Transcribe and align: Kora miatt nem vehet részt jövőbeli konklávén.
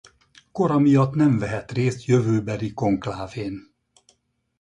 Kora 0.51 0.77
miatt 0.79 1.13
nem 1.13 1.37
vehet 1.39 1.71
részt 1.71 2.05
jövőbeli 2.05 2.73
konklávén. 2.73 3.73